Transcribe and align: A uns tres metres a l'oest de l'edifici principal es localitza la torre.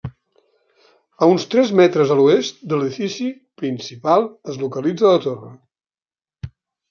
A 1.23 1.27
uns 1.33 1.43
tres 1.51 1.73
metres 1.79 2.13
a 2.15 2.17
l'oest 2.19 2.63
de 2.71 2.79
l'edifici 2.79 3.29
principal 3.63 4.27
es 4.53 4.59
localitza 4.65 5.13
la 5.15 5.21
torre. 5.27 5.53